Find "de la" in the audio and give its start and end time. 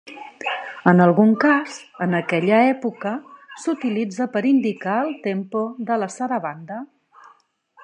5.91-6.11